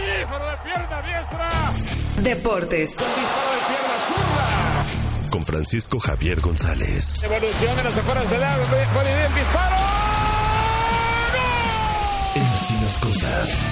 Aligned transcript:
Disparo 0.00 0.46
de 0.50 0.56
pierna 0.64 1.02
diestra. 1.02 1.50
Deportes. 2.22 2.90
Disparo 2.90 3.50
de 3.52 3.58
pierna 3.66 4.00
zurda. 4.08 4.84
Con 5.30 5.44
Francisco 5.44 5.98
Javier 6.00 6.40
González. 6.40 7.22
Evolución 7.22 7.76
de 7.76 7.84
las 7.84 7.96
afueras 7.96 8.30
del 8.30 8.42
área. 8.42 9.28
Disparo. 9.34 9.76
En 12.34 12.42
así 12.42 12.74
las 12.82 12.98
cosas. 13.00 13.66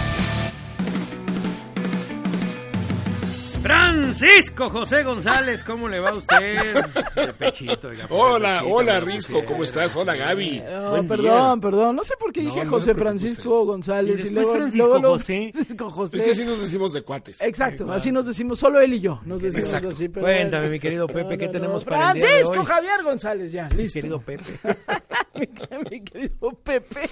Francisco 4.19 4.71
José 4.71 5.03
González, 5.03 5.65
¿cómo 5.65 5.89
le 5.89 5.99
va 5.99 6.11
a 6.11 6.15
usted? 6.15 6.85
De 7.17 7.33
pechito, 7.35 7.89
oiga, 7.89 8.07
pues, 8.07 8.21
Hola, 8.23 8.49
de 8.53 8.55
pechito, 8.61 8.75
hola 8.77 9.01
Risco, 9.01 9.27
pusieron. 9.33 9.47
¿cómo 9.53 9.65
estás? 9.65 9.97
Hola 9.97 10.15
Gaby. 10.15 10.63
No, 10.71 10.91
Buen 10.91 11.09
perdón, 11.09 11.61
día. 11.61 11.71
perdón. 11.71 11.97
No 11.97 12.05
sé 12.05 12.15
por 12.19 12.33
qué 12.33 12.43
No, 12.43 12.51
dije 12.51 12.65
no 12.65 12.71
José 12.71 12.95
Francisco 12.95 13.65
González. 13.65 14.25
Y 14.25 14.31
luego, 14.31 14.55
Francisco 14.55 14.87
luego, 14.87 15.01
luego- 15.01 15.19
José. 15.19 15.51
Francisco 15.53 15.91
José. 15.91 16.17
Es 16.19 16.23
que 16.23 16.31
así 16.31 16.45
nos 16.45 16.61
decimos 16.61 16.93
de 16.93 17.03
cuates. 17.03 17.41
Exacto, 17.43 17.91
así 17.93 18.13
nos 18.13 18.27
decimos, 18.27 18.59
solo 18.61 18.79
él 18.81 18.95
y 18.95 19.01
yo 19.01 19.21
nos 19.25 19.43
decimos 19.43 19.67
Exacto. 19.67 19.89
así. 19.89 20.09
Pero 20.09 20.25
Cuéntame, 20.27 20.61
bueno. 20.63 20.73
mi 20.73 20.79
querido 20.81 21.07
Pepe, 21.09 21.23
No, 21.25 21.39
¿qué 21.39 21.47
no, 21.47 21.53
tenemos 21.53 21.85
no. 21.85 21.91
para 21.91 22.13
el 22.13 22.19
día 22.19 22.25
de 22.27 22.31
Francisco 22.31 22.61
hoy? 22.61 22.67
Javier 22.67 23.03
González, 23.03 23.53
ya, 23.53 23.69
listo. 23.71 23.99
Querido 24.01 24.21
Pepe. 24.21 24.53
mi, 25.35 25.49
mi 25.91 26.01
querido 26.05 26.51
Pepe. 26.63 27.11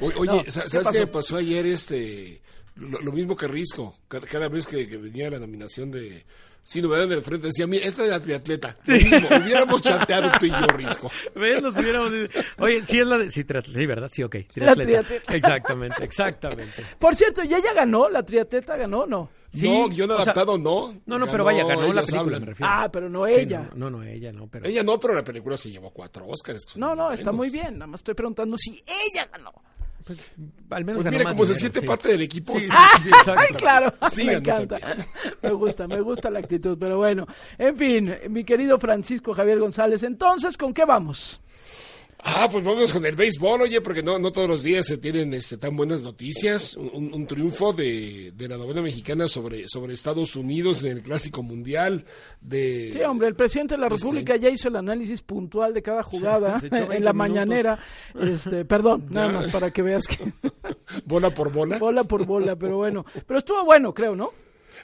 O- 0.00 0.06
Oye, 0.18 0.26
No, 0.32 0.38
sa- 0.50 0.62
¿qué 0.64 0.68
¿sabes 0.68 0.72
qué, 0.72 0.78
pasó? 0.82 0.98
me 0.98 1.06
pasó 1.06 1.36
ayer? 1.36 1.66
Este, 1.66 2.42
lo, 2.76 3.00
lo 3.00 3.12
mismo 3.12 3.36
que 3.36 3.48
Risco. 3.48 3.94
Cada, 4.08 4.26
cada 4.26 4.48
vez 4.48 4.66
que, 4.66 4.86
que 4.88 4.96
venía 4.96 5.30
la 5.30 5.38
nominación 5.38 5.90
de... 5.90 6.24
Sí, 6.66 6.80
novedad 6.80 7.06
del 7.06 7.20
frente, 7.20 7.48
decía, 7.48 7.66
mira, 7.66 7.84
esta 7.84 8.04
es 8.04 8.08
la 8.08 8.20
triatleta. 8.20 8.78
Lo 8.86 8.94
mismo, 8.94 9.28
hubiéramos 9.28 9.82
chateado 9.82 10.32
tú 10.40 10.46
y 10.46 10.50
yo, 10.50 10.66
Risco. 10.68 11.10
¿Ves? 11.34 11.62
Nos 11.62 11.76
hubiéramos... 11.76 12.10
Oye, 12.58 12.82
sí 12.86 13.00
es 13.00 13.06
la 13.06 13.18
de... 13.18 13.30
Sí, 13.30 13.44
triatleta, 13.44 13.78
sí, 13.78 13.86
¿verdad? 13.86 14.10
Sí, 14.10 14.22
ok. 14.22 14.36
La 14.54 14.74
triatleta. 14.74 15.36
Exactamente, 15.36 16.02
exactamente. 16.02 16.82
Por 16.98 17.14
cierto, 17.14 17.44
¿y 17.44 17.52
ella 17.52 17.74
ganó? 17.74 18.08
¿La 18.08 18.22
triatleta 18.22 18.78
ganó 18.78 19.04
no? 19.06 19.28
Sí, 19.52 19.68
no, 19.68 19.88
guion 19.88 20.10
o 20.10 20.14
sea, 20.14 20.22
adaptado 20.22 20.56
no. 20.56 21.00
No, 21.04 21.18
no, 21.18 21.26
pero 21.30 21.44
vaya, 21.44 21.64
ganó 21.66 21.92
la 21.92 22.00
película, 22.00 22.20
hablan. 22.20 22.40
me 22.40 22.46
refiero. 22.46 22.72
Ah, 22.74 22.88
pero 22.90 23.10
no 23.10 23.26
Sí, 23.26 23.32
ella. 23.34 23.70
No, 23.74 23.90
no, 23.90 23.98
no, 23.98 24.02
ella 24.02 24.32
no, 24.32 24.48
pero... 24.48 24.64
Ella 24.64 24.82
no, 24.82 24.98
pero 24.98 25.14
la 25.14 25.22
película 25.22 25.58
se 25.58 25.70
llevó 25.70 25.90
cuatro 25.90 26.26
Oscars. 26.26 26.76
No, 26.76 26.94
no, 26.94 27.12
está 27.12 27.30
muy 27.30 27.50
bien. 27.50 27.74
Nada 27.74 27.88
más 27.88 28.00
estoy 28.00 28.14
preguntando 28.14 28.56
si 28.56 28.82
ella 28.86 29.28
ganó. 29.30 29.52
Al 30.70 30.84
menos 30.84 31.02
Pues 31.02 31.12
mira, 31.16 31.30
como 31.30 31.44
se 31.46 31.54
siente 31.54 31.80
sí. 31.80 31.86
parte 31.86 32.08
del 32.10 32.22
equipo. 32.22 32.52
Sí, 32.58 32.60
sí, 32.60 32.68
sí, 32.68 32.76
sí, 32.96 33.02
sí, 33.04 33.08
exacto. 33.08 33.40
Ay, 33.40 33.48
claro, 33.56 33.92
Sí, 34.10 34.24
me 34.24 34.34
encanta. 34.34 34.78
también. 34.78 35.06
Me 35.42 35.50
gusta, 35.52 35.88
me 35.88 36.00
gusta 36.00 36.30
la 36.30 36.40
actitud, 36.40 36.76
pero 36.78 36.98
bueno. 36.98 37.26
En 37.58 37.76
fin, 37.76 38.14
mi 38.28 38.44
querido 38.44 38.78
Francisco 38.78 39.32
Javier 39.32 39.58
González, 39.60 40.02
entonces, 40.02 40.56
¿con 40.58 40.74
qué 40.74 40.84
vamos? 40.84 41.40
Ah, 42.26 42.48
pues 42.50 42.64
vamos 42.64 42.90
con 42.90 43.04
el 43.04 43.14
béisbol, 43.14 43.60
oye, 43.62 43.82
porque 43.82 44.02
no, 44.02 44.18
no 44.18 44.32
todos 44.32 44.48
los 44.48 44.62
días 44.62 44.86
se 44.86 44.96
tienen 44.96 45.34
este, 45.34 45.58
tan 45.58 45.76
buenas 45.76 46.00
noticias. 46.00 46.74
Un, 46.74 46.90
un- 46.94 47.14
un 47.14 47.26
triunfo 47.26 47.74
de, 47.74 48.32
de 48.34 48.48
la 48.48 48.56
novena 48.56 48.80
mexicana 48.80 49.28
sobre, 49.28 49.68
sobre 49.68 49.92
Estados 49.92 50.34
Unidos 50.34 50.82
en 50.84 50.92
el 50.96 51.02
Clásico 51.02 51.42
Mundial. 51.42 52.06
De, 52.40 52.92
Sí, 52.96 53.02
hombre, 53.02 53.28
el 53.28 53.34
presidente 53.34 53.74
de 53.74 53.80
la 53.82 53.88
Este. 53.88 53.96
República 53.98 54.36
ya 54.36 54.48
hizo 54.48 54.68
el 54.68 54.76
análisis 54.76 55.20
puntual 55.20 55.74
de 55.74 55.82
cada 55.82 56.02
jugada 56.02 56.58
Se 56.60 56.68
echó 56.68 56.76
20 56.76 56.96
en 56.96 57.04
la 57.04 57.12
minutos. 57.12 57.14
mañanera. 57.28 57.78
Este, 58.18 58.64
perdón, 58.64 59.06
nada 59.10 59.28
más 59.28 59.48
para 59.48 59.70
que 59.70 59.82
veas 59.82 60.06
que 60.06 60.32
bola 61.04 61.28
por 61.30 61.52
bola. 61.52 61.78
bola 61.78 62.04
por 62.04 62.24
bola, 62.24 62.56
pero 62.56 62.78
bueno. 62.78 63.04
Pero 63.26 63.38
estuvo 63.38 63.64
bueno, 63.66 63.92
creo, 63.92 64.16
¿no? 64.16 64.30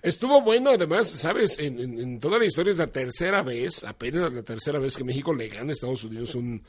Estuvo 0.02 0.41
bueno, 0.42 0.70
además, 0.70 1.08
sabes, 1.08 1.58
en, 1.58 1.78
en- 1.80 2.20
toda 2.20 2.38
la 2.38 2.44
historia 2.44 2.70
es 2.72 2.78
la 2.78 2.86
tercera 2.86 3.42
vez, 3.42 3.84
apenas 3.84 4.33
la 4.33 4.42
tercera 4.42 4.78
vez 4.78 4.96
que 4.96 5.05
México 5.05 5.34
le 5.34 5.48
gana 5.48 5.70
a 5.70 5.72
Estados 5.72 6.05
Unidos 6.05 6.34
un, 6.34 6.62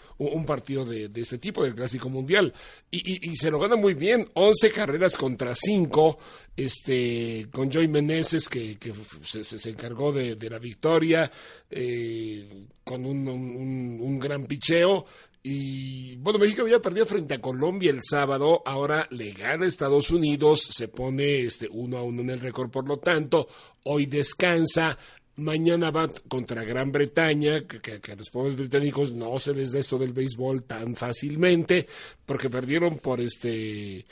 partido 0.46 0.86
de, 0.86 1.08
este 1.22 1.38
tipo, 1.38 1.64
del 1.64 1.76
Clásico 1.76 2.10
Mundial. 2.10 2.54
Y, 2.90 3.30
y- 3.32 3.36
se 3.36 3.50
lo 3.52 3.60
gana 3.60 3.76
muy 3.76 3.94
bien, 3.94 4.30
11 4.34 4.72
carreras 4.72 5.18
contra 5.18 5.54
5, 5.56 6.18
este, 6.56 7.48
con 7.52 7.72
Joey 7.72 7.88
Meneses 7.88 8.48
que, 8.50 8.78
se, 9.24 9.44
se- 9.44 9.60
encargó 9.70 10.12
de, 10.12 10.36
de 10.36 10.50
la 10.50 10.60
victoria, 10.60 11.32
eh, 11.70 12.66
con 12.84 13.06
un- 13.06 13.28
un- 13.28 14.00
un 14.02 14.20
gran 14.20 14.46
picheo. 14.46 15.06
Y 15.44 16.16
bueno, 16.18 16.38
México 16.38 16.62
había 16.62 16.80
perdido 16.82 17.06
frente 17.08 17.34
a 17.34 17.42
Colombia 17.42 17.90
el 17.90 18.02
sábado, 18.04 18.62
ahora 18.66 19.08
le 19.10 19.32
gana 19.32 19.66
Estados 19.66 20.12
Unidos, 20.12 20.62
se 20.72 20.88
pone 20.88 21.42
este 21.46 21.68
uno 21.72 21.98
a 21.98 22.04
uno 22.04 22.22
en 22.22 22.30
el 22.30 22.40
récord, 22.40 22.70
por 22.70 22.88
lo 22.88 22.98
tanto, 23.00 23.48
hoy 23.84 24.06
descansa. 24.06 24.98
Mañana 25.38 25.90
va 25.90 26.12
contra 26.28 26.64
Gran 26.64 26.92
Bretaña, 26.92 27.66
que, 27.66 28.12
a 28.12 28.16
los 28.16 28.30
pobres 28.30 28.56
británicos 28.56 29.14
no 29.14 29.40
se 29.40 29.56
les 29.56 29.72
da 29.72 29.80
esto 29.80 29.98
del 29.98 30.14
béisbol 30.14 30.64
tan 30.64 30.96
fácilmente, 30.96 31.88
porque 32.26 32.50
perdieron 32.50 33.00
por 33.00 33.20
este 33.22 34.06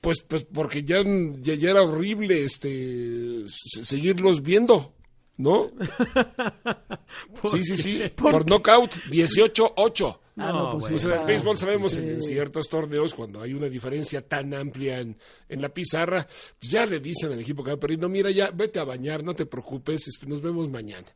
pues 0.00 0.22
pues 0.26 0.44
porque 0.44 0.84
ya, 0.84 1.02
ya, 1.42 1.54
ya 1.54 1.70
era 1.72 1.82
horrible 1.82 2.44
este 2.44 3.44
se- 3.48 3.84
seguirlos 3.84 4.42
viendo, 4.42 4.94
¿no? 5.40 5.70
Sí, 7.50 7.64
sí, 7.64 7.76
sí. 7.76 8.02
Por, 8.14 8.48
knockout, 8.48 8.94
18-8. 9.10 10.18
Ah, 10.36 10.52
no, 10.52 10.78
pues. 10.78 10.90
Pues 10.90 11.04
en 11.04 11.12
el 11.12 11.26
béisbol 11.26 11.58
sabemos 11.58 11.96
en, 11.96 12.10
en 12.10 12.22
ciertos 12.22 12.68
torneos, 12.68 13.14
cuando 13.14 13.40
hay 13.42 13.52
una 13.52 13.68
diferencia 13.68 14.26
tan 14.26 14.54
amplia 14.54 15.00
en, 15.00 15.16
en 15.48 15.60
la 15.60 15.68
pizarra, 15.70 16.26
pues 16.58 16.70
ya 16.70 16.86
le 16.86 17.00
dicen 17.00 17.32
al 17.32 17.40
equipo 17.40 17.64
que 17.64 17.72
va 17.72 17.76
perdiendo, 17.80 18.08
mira, 18.08 18.30
ya 18.30 18.50
vete 18.52 18.78
a 18.78 18.84
bañar, 18.84 19.24
no 19.24 19.34
te 19.34 19.46
preocupes, 19.46 20.06
este, 20.08 20.26
nos 20.26 20.40
vemos 20.40 20.68
mañana. 20.68 21.06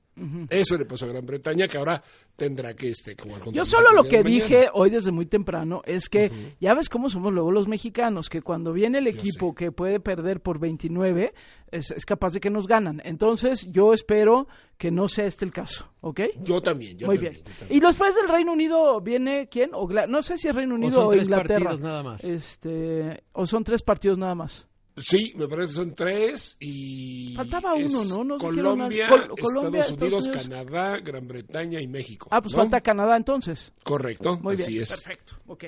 Eso 0.49 0.77
le 0.79 0.85
pasó 0.85 1.07
a 1.07 1.09
Gran 1.09 1.27
Bretaña, 1.27 1.67
que 1.67 1.77
ahora 1.77 2.03
tendrá 2.37 2.75
que 2.75 2.89
este, 2.91 3.17
contra 3.17 3.51
Yo 3.53 3.65
solo 3.65 3.91
lo 3.93 4.05
que 4.05 4.23
mañana. 4.23 4.31
dije 4.31 4.69
hoy 4.73 4.91
desde 4.91 5.11
muy 5.11 5.27
temprano 5.27 5.83
es 5.85 6.09
que 6.09 6.55
ya 6.61 6.75
ves 6.75 6.89
cómo 6.89 7.09
somos 7.11 7.33
luego 7.33 7.51
los 7.51 7.67
mexicanos, 7.69 8.29
que 8.29 8.43
cuando 8.43 8.73
viene 8.73 8.99
el 8.99 9.07
equipo 9.07 9.55
que 9.55 9.73
puede 9.73 10.01
perder 10.01 10.41
por 10.41 10.59
29, 10.59 11.35
es, 11.71 11.91
es 11.91 12.07
capaz 12.07 12.33
de 12.33 12.41
que 12.41 12.51
nos 12.51 12.67
ganan. 12.67 13.03
Entonces 13.05 13.67
yo 13.71 13.93
espero 13.93 14.47
que 14.79 14.91
no 14.91 15.09
sea 15.09 15.27
este 15.27 15.45
el 15.45 15.53
caso, 15.53 15.89
¿ok? 16.01 16.21
Yo 16.43 16.61
también, 16.61 16.97
yo 16.99 17.07
Muy 17.07 17.17
también. 17.17 17.35
bien. 17.35 17.45
yo 17.45 17.53
también. 17.59 17.77
Y 17.77 17.81
después 17.81 18.15
del 18.15 18.29
Reino 18.29 18.53
Unido 18.53 19.01
viene 19.01 19.49
quién? 19.51 19.71
O 19.75 19.89
no 19.89 20.23
sé 20.23 20.37
si 20.37 20.49
es 20.49 20.55
Reino 20.55 20.75
Unido 20.77 20.93
son 20.93 21.07
o, 21.07 21.11
tres 21.11 21.27
Inglaterra. 21.29 21.65
partidos 21.65 21.81
nada 21.81 22.03
más. 22.03 22.25
Este, 22.25 23.25
o 23.33 23.47
son 23.47 23.65
tres 23.65 23.83
partidos 23.83 24.19
nada 24.19 24.35
más. 24.35 24.69
Sí, 24.97 25.33
me 25.37 25.49
parece 25.49 25.69
que 25.69 25.73
son 25.75 25.95
tres 25.95 26.57
y... 26.61 27.35
Faltaba 27.35 27.75
uno, 27.75 28.25
¿no? 28.25 28.39
Colombia, 28.39 29.09
Col- 29.09 29.29
Colombia, 29.41 29.81
Estados 29.81 30.01
Unidos, 30.03 30.27
Estados 30.27 30.27
Unidos. 30.29 30.43
Canadá, 30.65 30.99
Gran 31.01 31.27
Bretaña 31.27 31.81
y 31.81 31.89
México. 31.89 32.29
Ah, 32.31 32.41
pues 32.41 32.55
¿no? 32.55 32.61
falta 32.63 32.81
Canadá 32.81 33.17
entonces. 33.17 33.73
Correcto, 33.83 34.39
Muy 34.41 34.55
así 34.55 34.73
bien, 34.73 34.83
es. 34.85 34.91
perfecto. 34.91 35.35
Ok. 35.49 35.65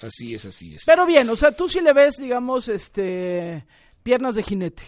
Así 0.00 0.34
es, 0.34 0.44
así 0.46 0.74
es. 0.74 0.82
Pero 0.86 1.04
bien, 1.06 1.28
o 1.28 1.36
sea, 1.36 1.52
tú 1.52 1.68
sí 1.68 1.80
le 1.80 1.92
ves, 1.92 2.16
digamos, 2.16 2.68
este, 2.68 3.66
piernas 4.02 4.34
de 4.34 4.42
jinete. 4.42 4.82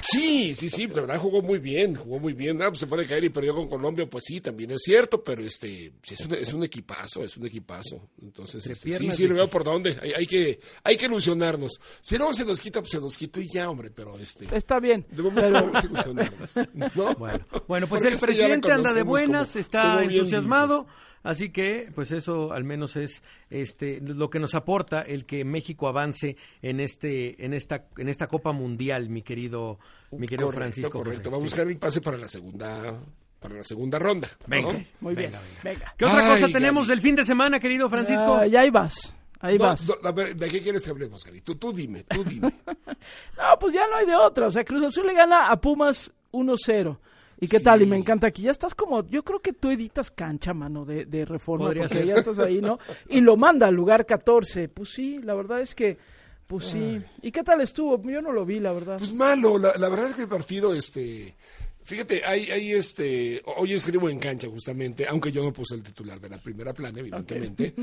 Sí, 0.00 0.54
sí, 0.54 0.68
sí, 0.68 0.86
de 0.86 0.94
verdad 0.94 1.18
jugó 1.18 1.42
muy 1.42 1.58
bien, 1.58 1.94
jugó 1.94 2.18
muy 2.18 2.32
bien. 2.32 2.60
Ah, 2.62 2.68
pues 2.68 2.80
se 2.80 2.86
puede 2.86 3.06
caer 3.06 3.24
y 3.24 3.28
perdió 3.28 3.54
con 3.54 3.68
Colombia, 3.68 4.08
pues 4.08 4.24
sí, 4.26 4.40
también 4.40 4.70
es 4.72 4.82
cierto, 4.82 5.22
pero 5.22 5.42
este, 5.42 5.92
sí, 6.02 6.14
es, 6.14 6.20
un, 6.22 6.34
es 6.34 6.52
un 6.52 6.64
equipazo, 6.64 7.22
es 7.22 7.36
un 7.36 7.46
equipazo. 7.46 8.08
Entonces, 8.22 8.66
este, 8.66 8.90
sí, 8.96 9.10
sí, 9.12 9.28
lo 9.28 9.34
veo 9.34 9.48
por 9.48 9.64
dónde. 9.64 9.96
Hay, 10.02 10.12
hay 10.12 10.26
que, 10.26 10.60
hay 10.82 10.96
que 10.96 11.06
ilusionarnos. 11.06 11.80
Si 12.00 12.16
no 12.18 12.32
se 12.34 12.44
nos 12.44 12.60
quita, 12.60 12.80
pues 12.80 12.90
se 12.92 13.00
nos 13.00 13.16
quita 13.16 13.40
y 13.40 13.48
ya, 13.52 13.68
hombre, 13.70 13.90
pero 13.90 14.18
este, 14.18 14.46
Está 14.56 14.80
bien. 14.80 15.06
de 15.10 15.22
momento 15.22 15.40
pero- 15.42 15.52
vamos 15.54 15.76
a 15.76 15.86
ilusionarnos. 15.86 16.50
¿no? 16.94 17.14
Bueno, 17.14 17.46
bueno, 17.68 17.86
pues 17.86 18.02
Porque 18.02 18.14
el 18.14 18.20
presidente 18.20 18.72
anda 18.72 18.92
de 18.92 19.02
buenas, 19.02 19.48
como- 19.50 19.60
está 19.60 19.82
como 19.96 20.10
entusiasmado, 20.10 20.82
dices. 20.82 20.96
Así 21.22 21.50
que 21.50 21.90
pues 21.94 22.10
eso 22.10 22.52
al 22.52 22.64
menos 22.64 22.96
es 22.96 23.22
este 23.50 24.00
lo 24.00 24.30
que 24.30 24.38
nos 24.40 24.54
aporta 24.54 25.02
el 25.02 25.24
que 25.26 25.44
México 25.44 25.88
avance 25.88 26.36
en 26.62 26.80
este 26.80 27.44
en 27.44 27.54
esta 27.54 27.86
en 27.96 28.08
esta 28.08 28.26
Copa 28.26 28.52
Mundial, 28.52 29.08
mi 29.08 29.22
querido 29.22 29.78
mi 30.10 30.26
querido 30.28 30.46
Correcto, 30.46 30.60
Francisco. 30.60 30.98
correcto. 30.98 31.30
José. 31.30 31.30
Va 31.30 31.36
a 31.36 31.40
Sí. 31.40 31.44
buscar 31.44 31.66
el 31.68 31.78
pase 31.78 32.00
para 32.00 32.16
la 32.18 32.28
segunda, 32.28 33.00
para 33.40 33.54
la 33.56 33.64
segunda 33.64 33.98
ronda. 33.98 34.28
¿no? 34.40 34.46
Venga. 34.48 34.84
Muy 35.00 35.14
bien. 35.14 35.32
Venga. 35.64 35.94
¿Qué 35.96 36.04
otra 36.04 36.34
Ay, 36.34 36.40
cosa 36.40 36.52
tenemos 36.52 36.86
Gaby. 36.86 36.96
del 36.96 37.00
fin 37.02 37.16
de 37.16 37.24
semana, 37.24 37.58
querido 37.60 37.88
Francisco? 37.88 38.36
Ah, 38.36 38.46
ya 38.46 38.60
ahí 38.60 38.70
vas. 38.70 39.14
Ahí 39.40 39.58
No, 39.58 39.64
vas. 39.64 39.88
no, 39.88 40.08
a 40.08 40.12
ver, 40.12 40.36
¿De 40.36 40.48
qué 40.48 40.60
quieres 40.60 40.84
que 40.84 40.90
hablemos, 40.90 41.24
Gaby? 41.24 41.40
Tú, 41.40 41.56
tú 41.56 41.72
dime, 41.72 42.04
tú 42.04 42.22
dime. 42.24 42.52
No, 43.36 43.58
pues 43.58 43.72
ya 43.74 43.86
no 43.88 43.96
hay 43.96 44.06
de 44.06 44.14
otra. 44.14 44.46
O 44.46 44.50
sea, 44.50 44.62
Cruz 44.64 44.84
Azul 44.84 45.04
le 45.06 45.14
gana 45.14 45.48
a 45.50 45.60
Pumas 45.60 46.12
1-0. 46.30 46.98
¿Y 47.42 47.48
qué 47.48 47.58
Sí. 47.58 47.64
tal? 47.64 47.82
Y 47.82 47.86
me 47.86 47.96
encanta 47.96 48.28
aquí. 48.28 48.42
Ya 48.42 48.50
estás 48.52 48.74
como, 48.74 49.04
yo 49.08 49.24
creo 49.24 49.40
que 49.40 49.52
tú 49.52 49.70
editas 49.70 50.10
cancha, 50.10 50.54
mano, 50.54 50.84
de, 50.84 51.04
de 51.06 51.24
reforma, 51.24 51.66
Podría 51.66 51.82
porque 51.82 51.98
ser. 51.98 52.06
ya 52.06 52.14
estás 52.14 52.38
ahí, 52.38 52.60
¿no? 52.60 52.78
Y 53.08 53.20
lo 53.20 53.36
manda 53.36 53.66
al 53.66 53.74
lugar 53.74 54.06
14. 54.06 54.68
Pues 54.68 54.90
sí, 54.90 55.18
la 55.22 55.34
verdad 55.34 55.60
es 55.60 55.74
que, 55.74 55.98
pues 56.46 56.66
sí. 56.66 57.00
¿Y 57.20 57.32
qué 57.32 57.42
tal 57.42 57.60
estuvo? 57.60 58.00
Yo 58.08 58.22
no 58.22 58.30
lo 58.32 58.44
vi, 58.46 58.60
la 58.60 58.72
verdad. 58.72 58.96
Pues 58.98 59.12
malo, 59.12 59.58
la, 59.58 59.74
la 59.76 59.88
verdad 59.88 60.10
es 60.10 60.16
que 60.16 60.22
el 60.22 60.28
partido, 60.28 60.72
este, 60.72 61.34
fíjate, 61.82 62.24
hay, 62.24 62.50
hay 62.50 62.72
este, 62.74 63.42
hoy 63.56 63.72
escribo 63.72 64.08
en 64.08 64.18
cancha 64.20 64.48
justamente, 64.48 65.06
aunque 65.08 65.32
yo 65.32 65.42
no 65.42 65.52
puse 65.52 65.74
el 65.74 65.82
titular 65.82 66.20
de 66.20 66.28
la 66.28 66.38
primera 66.38 66.72
plana, 66.72 67.00
evidentemente, 67.00 67.74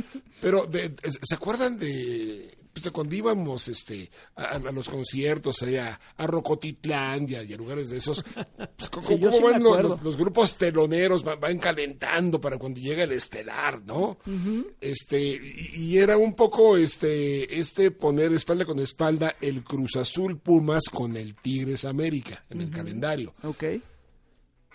pero 0.41 0.65
de- 0.67 0.95
¿se 1.21 1.35
acuerdan 1.35 1.77
de 1.77 2.49
pues, 2.73 2.89
cuando 2.91 3.15
íbamos 3.15 3.67
este, 3.67 4.09
a, 4.35 4.55
a 4.55 4.71
los 4.71 4.87
conciertos, 4.89 5.61
allá, 5.63 5.99
a 6.17 6.27
Rocotitlán 6.27 7.27
y 7.29 7.35
a, 7.35 7.43
y 7.43 7.53
a 7.53 7.57
lugares 7.57 7.89
de 7.89 7.97
esos, 7.97 8.23
pues, 8.77 8.89
¿cómo, 8.91 9.07
Sí, 9.07 9.15
van 9.15 9.23
los, 9.23 9.35
acuerdo. 9.35 9.89
los- 9.89 10.03
los 10.03 10.17
grupos 10.17 10.55
teloneros? 10.57 11.27
Va- 11.27 11.35
Van 11.35 11.57
calentando 11.59 12.39
para 12.41 12.57
cuando 12.57 12.79
llega 12.79 13.03
el 13.03 13.11
estelar, 13.11 13.81
¿no? 13.85 14.17
Este, 14.81 15.19
y, 15.21 15.71
y 15.75 15.97
era 15.97 16.17
un 16.17 16.35
poco 16.35 16.77
este, 16.77 17.59
este 17.59 17.91
poner 17.91 18.33
espalda 18.33 18.65
con 18.65 18.79
espalda 18.79 19.35
el 19.41 19.63
Cruz 19.63 19.95
Azul 19.95 20.37
Pumas 20.37 20.83
con 20.91 21.15
el 21.17 21.35
Tigres 21.35 21.85
América 21.85 22.43
en 22.49 22.61
el 22.61 22.69
calendario. 22.69 23.33
Ok. 23.43 23.63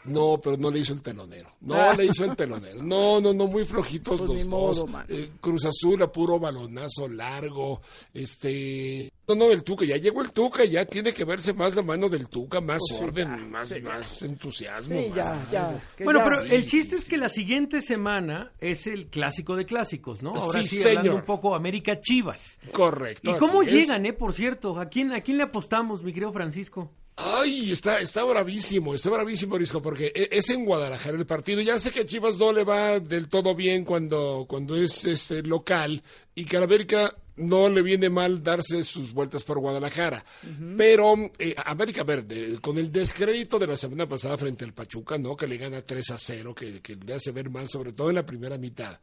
No, 0.04 0.38
pero 0.42 0.56
no 0.58 0.70
le 0.70 0.80
hizo 0.80 0.92
el 0.92 1.00
telonero. 1.02 1.48
No 1.62 1.74
Ah. 1.74 1.94
le 1.94 2.04
hizo 2.06 2.24
el 2.24 2.36
telonero. 2.36 2.82
No, 2.82 3.20
no, 3.20 3.32
no, 3.32 3.46
muy 3.46 3.64
flojitos 3.64 4.20
Pues 4.20 4.28
los 4.30 4.44
ni 4.44 4.50
dos. 4.50 4.84
Eh, 5.08 5.30
Cruz 5.40 5.64
Azul 5.64 6.02
a 6.02 6.12
puro 6.12 6.38
balonazo 6.38 7.08
largo. 7.08 7.80
Este. 8.12 9.10
No, 9.26 9.34
no, 9.34 9.50
el 9.50 9.64
Tuca. 9.64 9.84
Ya 9.86 9.96
llegó 9.96 10.20
el 10.22 10.32
Tuca. 10.32 10.64
Ya 10.64 10.84
tiene 10.84 11.12
que 11.14 11.24
verse 11.24 11.54
más 11.54 11.74
la 11.74 11.82
mano 11.82 12.08
del 12.10 12.28
Tuca. 12.28 12.60
Más 12.60 12.80
Pues 12.88 12.98
sí, 12.98 13.04
orden, 13.04 13.28
ya, 13.28 13.36
más, 13.46 13.68
sí, 13.70 13.80
más 13.80 14.22
entusiasmo. 14.22 15.00
Sí, 15.00 15.06
más 15.08 15.16
ya, 15.16 15.46
ya. 15.50 15.82
Bueno, 16.04 16.18
ya- 16.20 16.24
pero 16.26 16.44
Sí, 16.48 16.54
el 16.54 16.66
chiste 16.66 16.90
sí, 16.90 16.94
es 16.96 17.04
sí. 17.04 17.10
que 17.10 17.16
la 17.16 17.28
siguiente 17.30 17.80
semana 17.80 18.52
es 18.60 18.86
el 18.86 19.06
clásico 19.06 19.56
de 19.56 19.64
clásicos, 19.64 20.22
¿no? 20.22 20.34
Ahora 20.34 20.60
Sí, 20.60 20.66
sí, 20.66 20.78
hablando 20.82 21.02
señor. 21.02 21.16
un 21.20 21.24
poco 21.24 21.54
América 21.54 21.98
Chivas. 22.00 22.58
Correcto. 22.72 23.30
¿Y 23.30 23.36
cómo 23.38 23.62
es. 23.62 23.72
llegan, 23.72 24.04
eh, 24.04 24.12
por 24.12 24.34
cierto? 24.34 24.78
¿A 24.78 24.86
quién, 24.90 25.12
¿A 25.12 25.20
quién 25.22 25.38
le 25.38 25.44
apostamos, 25.44 26.02
mi 26.02 26.12
querido 26.12 26.32
Francisco? 26.32 26.92
Ay, 27.16 27.70
está, 27.70 28.00
está 28.00 28.24
bravísimo, 28.24 28.92
está 28.92 29.08
bravísimo, 29.08 29.56
Risco, 29.56 29.80
porque 29.80 30.10
e- 30.14 30.28
es 30.32 30.50
en 30.50 30.64
Guadalajara 30.64 31.16
el 31.16 31.26
partido. 31.26 31.60
Ya 31.60 31.78
sé 31.78 31.92
que 31.92 32.00
a 32.00 32.04
Chivas 32.04 32.36
no 32.38 32.52
le 32.52 32.64
va 32.64 32.98
del 32.98 33.28
todo 33.28 33.54
bien 33.54 33.84
cuando, 33.84 34.46
cuando 34.48 34.74
es 34.76 35.04
este 35.04 35.42
local 35.44 36.02
y 36.34 36.44
que 36.44 36.56
a 36.56 36.60
la 36.60 36.66
América 36.66 37.14
no 37.36 37.68
le 37.68 37.82
viene 37.82 38.10
mal 38.10 38.42
darse 38.42 38.82
sus 38.82 39.12
vueltas 39.12 39.44
por 39.44 39.60
Guadalajara. 39.60 40.24
Pero 40.76 41.14
eh, 41.38 41.54
América 41.64 42.02
Verde, 42.02 42.58
con 42.60 42.78
el 42.78 42.90
descrédito 42.90 43.60
de 43.60 43.68
la 43.68 43.76
semana 43.76 44.08
pasada 44.08 44.36
frente 44.36 44.64
al 44.64 44.72
Pachuca, 44.74 45.16
¿no? 45.16 45.36
Que 45.36 45.46
le 45.46 45.56
gana 45.56 45.82
3 45.82 46.10
a 46.10 46.18
0, 46.18 46.52
que, 46.54 46.80
que 46.82 46.96
le 46.96 47.14
hace 47.14 47.30
ver 47.30 47.48
mal, 47.48 47.68
sobre 47.68 47.92
todo 47.92 48.08
en 48.08 48.16
la 48.16 48.26
primera 48.26 48.58
mitad. 48.58 48.98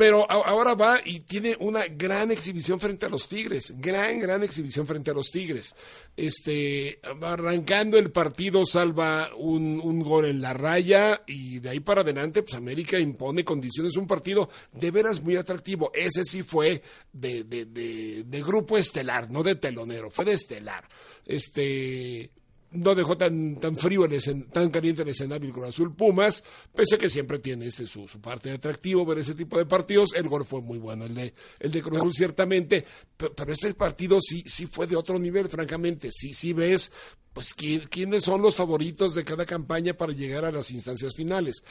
Pero 0.00 0.24
ahora 0.30 0.74
va 0.74 0.98
y 1.04 1.18
tiene 1.18 1.58
una 1.60 1.86
gran 1.86 2.30
exhibición 2.30 2.80
frente 2.80 3.04
a 3.04 3.10
los 3.10 3.28
Tigres, 3.28 3.74
gran, 3.76 4.18
gran 4.18 4.42
exhibición 4.42 4.86
frente 4.86 5.10
a 5.10 5.12
los 5.12 5.30
Tigres. 5.30 5.74
Este, 6.16 6.98
arrancando 7.20 7.98
el 7.98 8.10
partido 8.10 8.64
salva 8.64 9.28
un, 9.36 9.78
un 9.78 10.00
gol 10.00 10.24
en 10.24 10.40
la 10.40 10.54
raya 10.54 11.22
y 11.26 11.58
de 11.58 11.68
ahí 11.68 11.80
para 11.80 12.00
adelante, 12.00 12.42
pues 12.42 12.54
América 12.54 12.98
impone 12.98 13.44
condiciones, 13.44 13.98
un 13.98 14.06
partido 14.06 14.48
de 14.72 14.90
veras 14.90 15.20
muy 15.20 15.36
atractivo. 15.36 15.92
Ese 15.92 16.24
sí 16.24 16.42
fue 16.42 16.82
de, 17.12 17.44
de, 17.44 17.66
de, 17.66 18.24
de 18.24 18.42
grupo 18.42 18.78
estelar, 18.78 19.30
no 19.30 19.42
de 19.42 19.56
telonero, 19.56 20.10
fue 20.10 20.24
de 20.24 20.32
estelar. 20.32 20.88
Este, 21.26 22.30
no 22.72 22.94
dejó 22.94 23.16
tan, 23.16 23.56
tan 23.56 23.76
frío, 23.76 24.04
el 24.04 24.12
escen- 24.12 24.48
tan 24.50 24.70
caliente 24.70 25.02
el 25.02 25.08
escenario 25.08 25.48
el 25.48 25.52
Cruz 25.52 25.68
Azul 25.68 25.94
Pumas, 25.94 26.42
pese 26.74 26.94
a 26.94 26.98
que 26.98 27.08
siempre 27.08 27.38
tiene 27.38 27.66
este, 27.66 27.86
su, 27.86 28.06
su 28.06 28.20
parte 28.20 28.48
de 28.48 28.54
atractivo 28.56 29.04
ver 29.04 29.18
ese 29.18 29.34
tipo 29.34 29.58
de 29.58 29.66
partidos. 29.66 30.14
El 30.14 30.28
gol 30.28 30.44
fue 30.44 30.60
muy 30.60 30.78
bueno, 30.78 31.04
el 31.06 31.14
de, 31.14 31.34
el 31.58 31.72
de 31.72 31.82
Cruz 31.82 31.98
Azul 31.98 32.14
ciertamente, 32.14 32.84
pe- 33.16 33.30
pero, 33.30 33.52
este 33.52 33.74
partido 33.74 34.18
sí, 34.20 34.42
sí 34.46 34.66
fue 34.66 34.86
de 34.86 34.96
otro 34.96 35.18
nivel, 35.18 35.48
francamente. 35.48 36.10
Sí, 36.12 36.32
sí 36.32 36.52
ves, 36.52 36.92
pues, 37.32 37.54
quién- 37.54 37.86
quiénes 37.88 38.24
son 38.24 38.42
los 38.42 38.54
favoritos 38.54 39.14
de 39.14 39.24
cada 39.24 39.46
campaña 39.46 39.94
para 39.94 40.12
llegar 40.12 40.44
a 40.44 40.52
las 40.52 40.70
instancias 40.70 41.14
finales. 41.16 41.62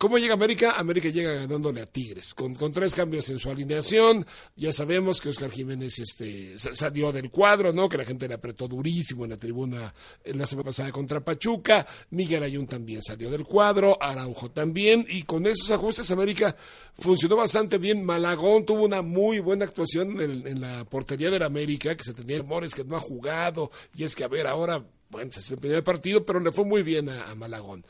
¿Cómo 0.00 0.16
llega 0.16 0.32
América? 0.32 0.78
América 0.78 1.10
llega 1.10 1.34
ganándole 1.34 1.82
a 1.82 1.84
Tigres, 1.86 2.32
con, 2.32 2.54
tres 2.72 2.94
cambios 2.94 3.28
en 3.28 3.38
su 3.38 3.50
alineación. 3.50 4.24
Ya 4.56 4.72
sabemos 4.72 5.20
que 5.20 5.28
Oscar 5.28 5.50
Jiménez 5.50 5.98
este, 5.98 6.56
sa- 6.56 6.72
salió 6.72 7.12
del 7.12 7.30
cuadro, 7.30 7.70
¿no? 7.74 7.86
Que 7.86 7.98
la 7.98 8.06
gente 8.06 8.26
le 8.26 8.32
apretó 8.32 8.66
durísimo 8.66 9.24
en 9.24 9.30
la 9.32 9.36
tribuna 9.36 9.92
en 10.24 10.38
la 10.38 10.46
semana 10.46 10.64
pasada 10.70 10.90
contra 10.90 11.22
Pachuca. 11.22 11.86
Miguel 12.12 12.42
Ayun 12.42 12.66
también 12.66 13.02
salió 13.02 13.30
del 13.30 13.44
cuadro, 13.44 14.02
Araujo 14.02 14.50
también. 14.50 15.04
Y 15.06 15.24
con 15.24 15.44
esos 15.44 15.70
ajustes, 15.70 16.10
América 16.10 16.56
funcionó 16.94 17.36
bastante 17.36 17.76
bien. 17.76 18.02
Malagón 18.02 18.64
tuvo 18.64 18.84
una 18.86 19.02
muy 19.02 19.38
buena 19.40 19.66
actuación 19.66 20.18
en, 20.18 20.46
en 20.46 20.62
la 20.62 20.86
portería 20.86 21.30
del 21.30 21.42
América, 21.42 21.94
que 21.94 22.04
se 22.04 22.14
tenía 22.14 22.38
rumores 22.38 22.74
que 22.74 22.84
no 22.84 22.96
ha 22.96 23.00
jugado. 23.00 23.70
Y 23.94 24.04
es 24.04 24.16
que, 24.16 24.24
a 24.24 24.28
ver, 24.28 24.46
ahora 24.46 24.82
bueno, 25.10 25.30
es 25.36 25.50
el 25.50 25.58
primer 25.58 25.84
partido, 25.84 26.24
pero 26.24 26.40
le 26.40 26.52
fue 26.52 26.64
muy 26.64 26.82
bien 26.82 27.08
a, 27.08 27.34
Malagón. 27.34 27.84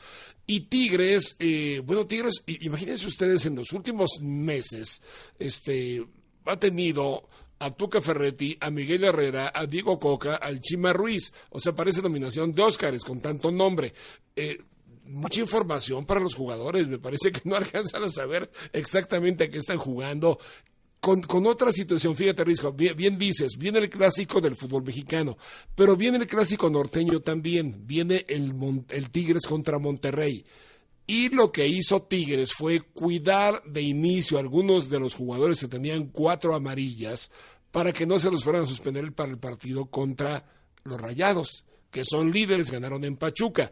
Y 0.47 0.61
Tigres, 0.61 1.35
eh, 1.39 1.81
bueno, 1.85 2.07
Tigres, 2.07 2.43
imagínense 2.47 3.07
ustedes 3.07 3.45
en 3.45 3.55
los 3.55 3.71
últimos 3.71 4.19
meses, 4.21 5.01
este, 5.39 6.05
ha 6.45 6.57
tenido 6.57 7.29
a 7.59 7.69
Tuca 7.69 8.01
Ferretti, 8.01 8.57
a 8.59 8.71
Miguel 8.71 9.03
Herrera, 9.03 9.51
a 9.53 9.67
Diego 9.67 9.99
Coca, 9.99 10.35
al 10.35 10.61
Chima 10.61 10.93
Ruiz. 10.93 11.31
O 11.51 11.59
sea, 11.59 11.75
parece 11.75 12.01
nominación 12.01 12.53
de 12.53 12.63
Óscares 12.63 13.03
con 13.03 13.21
tanto 13.21 13.51
nombre. 13.51 13.93
Eh, 14.35 14.57
mucha 15.05 15.41
información 15.41 16.05
para 16.05 16.19
los 16.19 16.33
jugadores. 16.33 16.87
Me 16.87 16.97
parece 16.97 17.31
que 17.31 17.41
no 17.43 17.55
alcanzan 17.57 18.03
a 18.03 18.09
saber 18.09 18.49
exactamente 18.73 19.43
a 19.43 19.51
qué 19.51 19.59
están 19.59 19.77
jugando. 19.77 20.39
Con, 21.01 21.21
con 21.23 21.47
otra 21.47 21.73
situación, 21.73 22.15
fíjate, 22.15 22.43
Risco, 22.43 22.71
bien, 22.71 22.95
bien 22.95 23.17
dices, 23.17 23.57
viene 23.57 23.79
el 23.79 23.89
clásico 23.89 24.39
del 24.39 24.55
fútbol 24.55 24.83
mexicano, 24.83 25.35
pero 25.73 25.97
viene 25.97 26.19
el 26.19 26.27
clásico 26.27 26.69
norteño 26.69 27.21
también, 27.21 27.87
viene 27.87 28.23
el, 28.27 28.53
el 28.89 29.09
Tigres 29.09 29.47
contra 29.47 29.79
Monterrey. 29.79 30.45
Y 31.07 31.29
lo 31.29 31.51
que 31.51 31.67
hizo 31.67 32.03
Tigres 32.03 32.53
fue 32.53 32.79
cuidar 32.79 33.63
de 33.63 33.81
inicio 33.81 34.37
a 34.37 34.41
algunos 34.41 34.91
de 34.91 34.99
los 34.99 35.15
jugadores 35.15 35.59
que 35.59 35.67
tenían 35.67 36.05
cuatro 36.05 36.53
amarillas 36.53 37.31
para 37.71 37.91
que 37.91 38.05
no 38.05 38.19
se 38.19 38.29
los 38.29 38.43
fueran 38.43 38.63
a 38.63 38.67
suspender 38.67 39.11
para 39.11 39.31
el 39.31 39.39
partido 39.39 39.87
contra 39.87 40.45
los 40.83 41.01
Rayados, 41.01 41.63
que 41.89 42.05
son 42.05 42.31
líderes, 42.31 42.69
ganaron 42.69 43.03
en 43.05 43.17
Pachuca. 43.17 43.71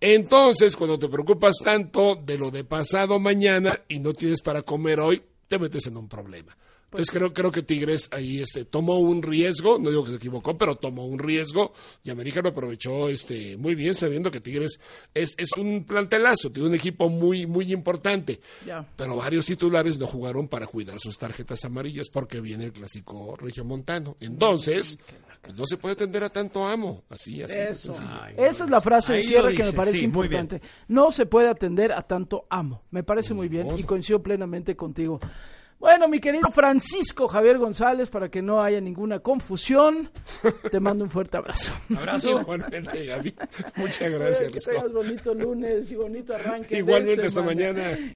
Entonces, 0.00 0.76
cuando 0.76 1.00
te 1.00 1.08
preocupas 1.08 1.56
tanto 1.64 2.14
de 2.14 2.38
lo 2.38 2.52
de 2.52 2.62
pasado 2.62 3.18
mañana 3.18 3.82
y 3.88 3.98
no 3.98 4.12
tienes 4.12 4.40
para 4.40 4.62
comer 4.62 5.00
hoy, 5.00 5.22
te 5.50 5.58
metes 5.58 5.88
en 5.88 5.96
un 5.96 6.08
problema. 6.08 6.56
Entonces 6.90 7.10
creo, 7.12 7.32
creo 7.32 7.52
que 7.52 7.62
Tigres 7.62 8.08
ahí 8.12 8.40
este, 8.40 8.64
tomó 8.64 8.98
un 8.98 9.22
riesgo, 9.22 9.78
no 9.78 9.90
digo 9.90 10.02
que 10.02 10.10
se 10.10 10.16
equivocó, 10.16 10.58
pero 10.58 10.74
tomó 10.74 11.06
un 11.06 11.20
riesgo 11.20 11.72
y 12.02 12.10
América 12.10 12.42
lo 12.42 12.48
aprovechó 12.48 13.08
este, 13.08 13.56
muy 13.56 13.76
bien, 13.76 13.94
sabiendo 13.94 14.28
que 14.28 14.40
Tigres 14.40 14.80
es, 15.14 15.36
es 15.38 15.52
un 15.56 15.84
plantelazo, 15.84 16.50
tiene 16.50 16.68
un 16.68 16.74
equipo 16.74 17.08
muy, 17.08 17.46
muy 17.46 17.72
importante. 17.72 18.40
Ya. 18.66 18.84
Pero 18.96 19.14
varios 19.14 19.46
titulares 19.46 19.98
no 19.98 20.06
jugaron 20.08 20.48
para 20.48 20.66
cuidar 20.66 20.98
sus 20.98 21.16
tarjetas 21.16 21.64
amarillas 21.64 22.08
porque 22.10 22.40
viene 22.40 22.64
el 22.64 22.72
clásico 22.72 23.36
regiomontano. 23.36 24.16
Entonces, 24.18 24.98
pues, 25.40 25.54
no 25.54 25.66
se 25.66 25.76
puede 25.76 25.96
tender 25.96 26.24
a 26.24 26.28
tanto 26.28 26.66
amo. 26.66 27.04
Así, 27.08 27.42
así. 27.42 27.54
de 27.54 27.70
Eso. 27.70 27.94
Ay, 28.00 28.34
Esa 28.36 28.64
es 28.64 28.70
la 28.70 28.80
frase 28.80 29.14
de 29.14 29.22
cierre 29.22 29.54
que 29.54 29.62
me 29.62 29.72
parece 29.72 29.98
sí, 29.98 30.08
muy 30.08 30.28
bien. 30.28 30.42
importante. 30.42 30.68
No 30.88 31.10
se 31.12 31.26
puede 31.26 31.48
atender 31.48 31.92
a 31.92 32.02
tanto 32.02 32.46
amo. 32.50 32.82
Me 32.90 33.02
parece 33.02 33.32
muy 33.32 33.48
bien 33.48 33.68
y 33.78 33.84
coincido 33.84 34.22
plenamente 34.22 34.76
contigo. 34.76 35.20
Bueno, 35.80 36.08
mi 36.08 36.20
querido 36.20 36.50
Francisco 36.50 37.26
Javier 37.26 37.56
González, 37.56 38.10
para 38.10 38.28
que 38.28 38.42
no 38.42 38.62
haya 38.62 38.80
ninguna 38.82 39.20
confusión, 39.20 40.10
te 40.70 40.78
mando 40.78 41.04
un 41.04 41.10
fuerte 41.10 41.38
abrazo. 41.38 41.72
Abrazo. 41.96 42.40
Igualmente, 42.42 43.06
Gaby. 43.06 43.34
Muchas 43.76 44.10
gracias. 44.12 44.50
que 44.52 44.58
tengas 44.60 44.92
bonito 44.92 45.32
lunes 45.34 45.90
y 45.90 45.96
bonito 45.96 46.34
arranque. 46.34 46.74
de 46.74 46.78
Igualmente 46.80 47.26
esta 47.26 47.40
semana. 47.40 47.54
mañana. 47.72 47.98